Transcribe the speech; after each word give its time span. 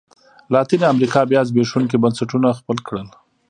لاتینې 0.53 0.85
امریکا 0.93 1.21
بیا 1.31 1.41
زبېښونکي 1.49 1.97
بنسټونه 2.03 2.49
خپل 2.59 2.77
کړل. 2.87 3.07